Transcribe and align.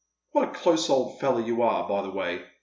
"What 0.31 0.49
a 0.49 0.51
close 0.51 0.89
old 0.89 1.19
fellow 1.19 1.37
you 1.37 1.61
are, 1.61 1.87
by 1.87 2.01
the 2.01 2.09
way 2.09 2.43